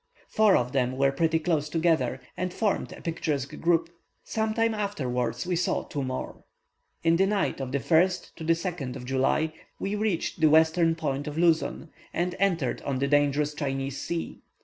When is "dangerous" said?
13.07-13.53